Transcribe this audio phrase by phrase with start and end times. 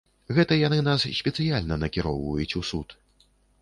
[0.37, 3.01] Гэта яны нас спецыяльна накіроўваюць у суд.